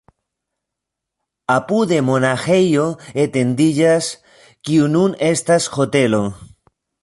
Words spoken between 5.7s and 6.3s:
hotelo.